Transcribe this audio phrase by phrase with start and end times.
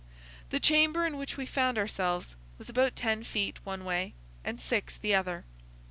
[0.49, 4.97] The chamber in which we found ourselves was about ten feet one way and six
[4.97, 5.45] the other.